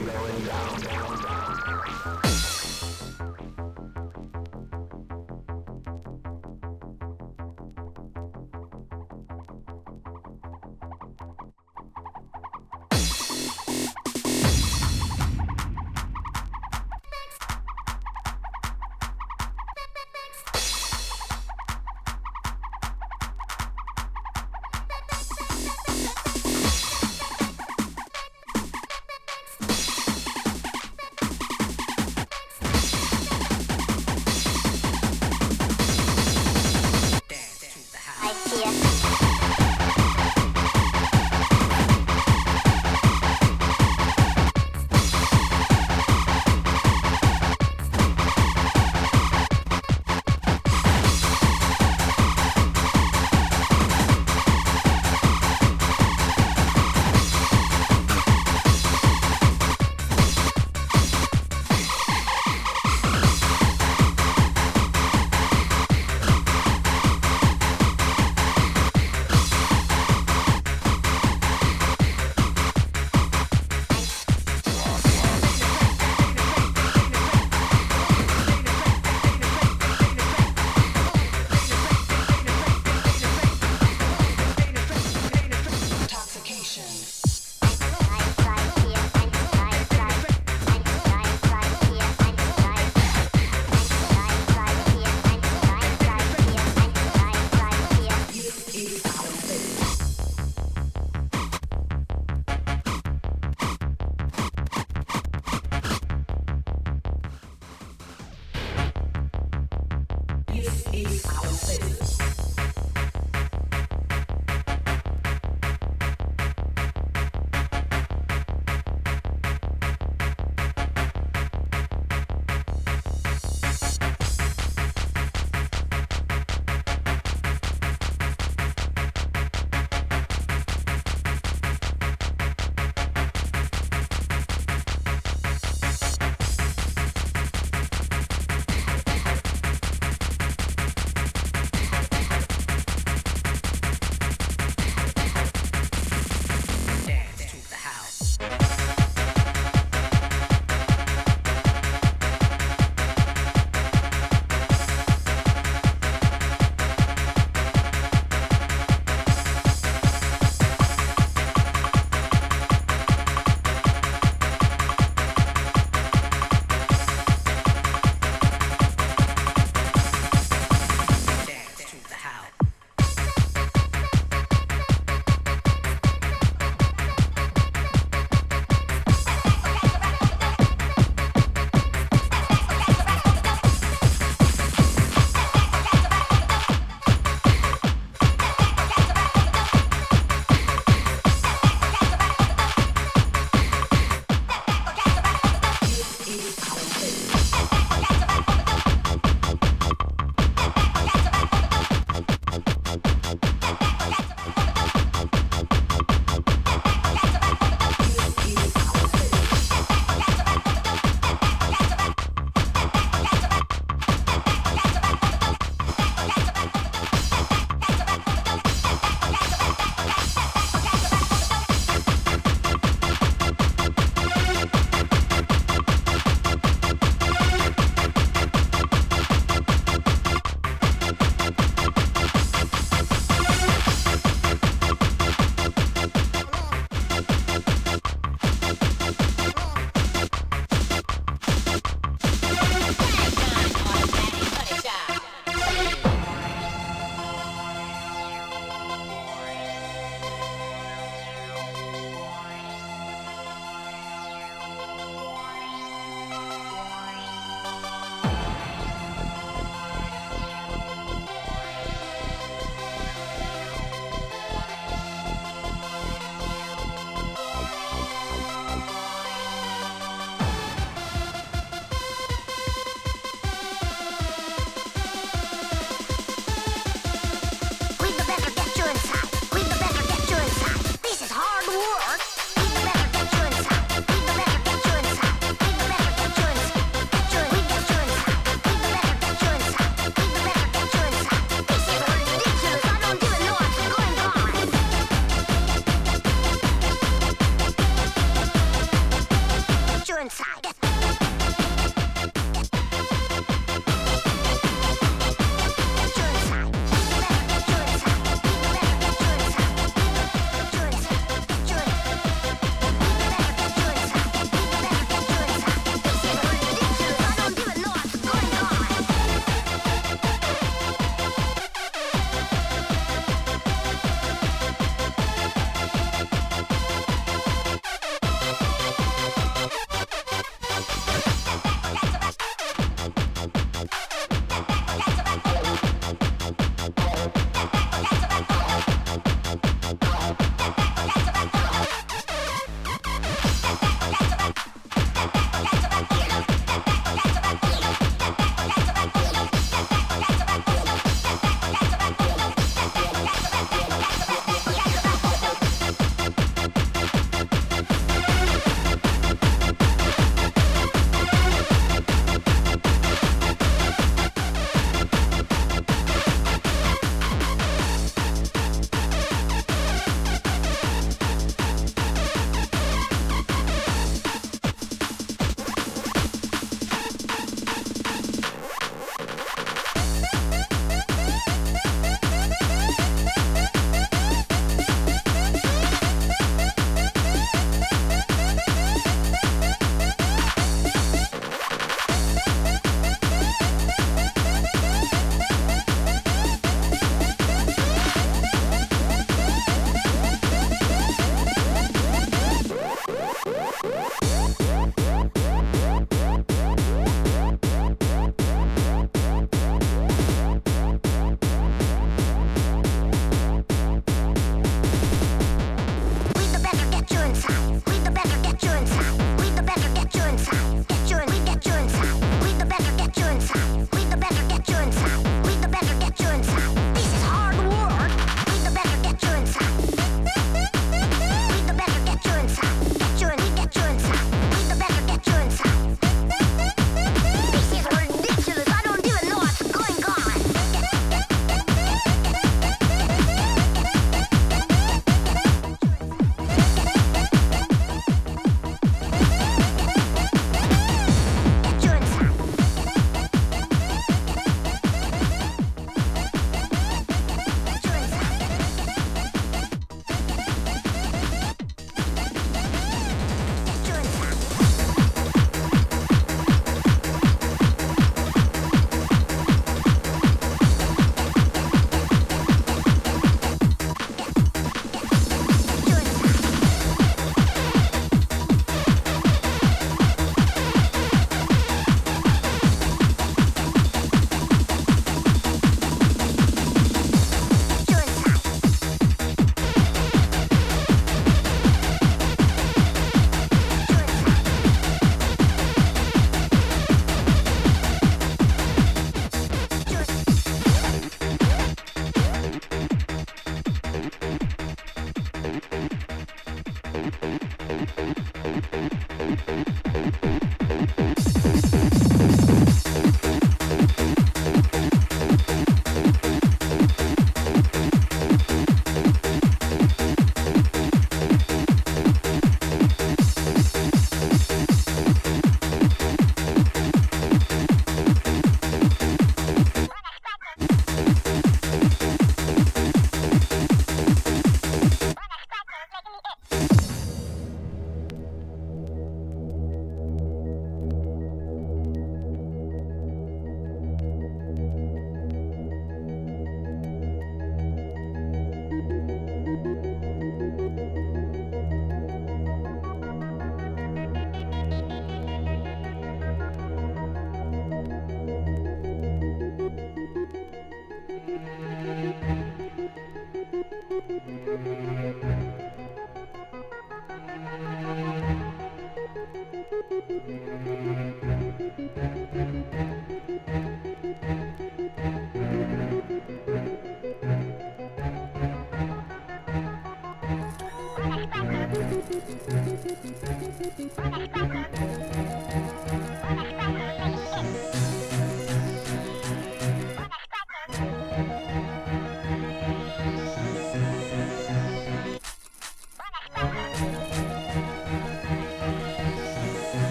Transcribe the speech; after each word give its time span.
going 0.00 0.44
down. 0.46 1.11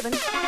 Seven. 0.00 0.39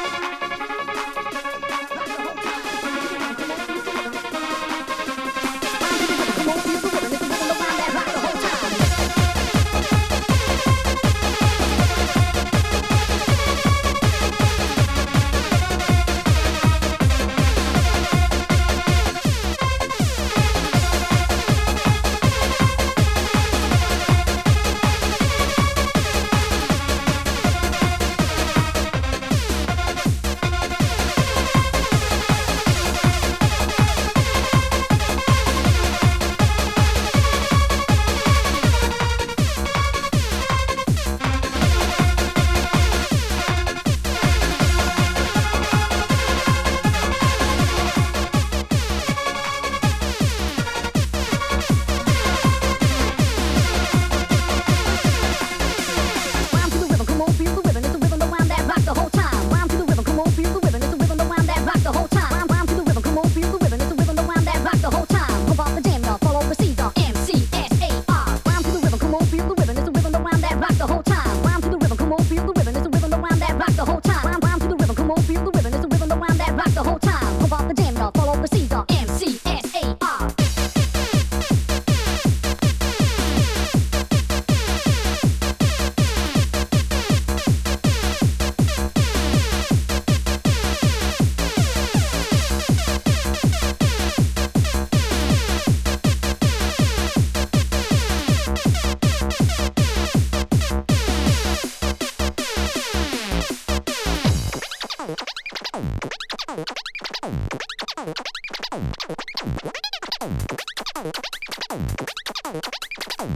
Come 113.18 113.28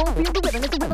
on, 0.00 0.14
feel 0.14 0.32
the 0.32 0.40
rhythm, 0.42 0.64
it's 0.64 0.78
the 0.78 0.85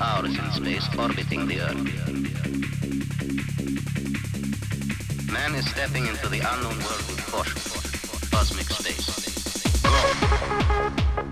hours 0.00 0.38
in 0.38 0.50
space 0.52 0.88
orbiting 0.98 1.46
the 1.46 1.60
Earth. 1.60 1.76
Man 5.32 5.54
is 5.54 5.68
stepping 5.70 6.06
into 6.06 6.28
the 6.28 6.40
unknown 6.40 6.78
world 6.78 7.04
with 7.08 7.26
caution. 7.26 7.60
Cosmic 8.30 8.70
space. 8.70 9.06
Cosmic 9.82 11.29